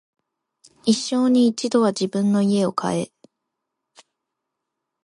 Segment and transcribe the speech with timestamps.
[0.83, 3.11] 一生に一度は自分の家を買え